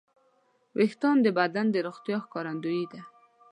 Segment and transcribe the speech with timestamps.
[0.77, 3.01] وېښتيان د بدن د روغتیا ښکارندوی دي.